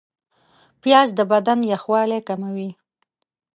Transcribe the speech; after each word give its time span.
پیاز 0.81 1.09
د 1.17 1.19
بدن 1.31 1.59
یخوالی 1.71 2.19
کموي 2.27 2.69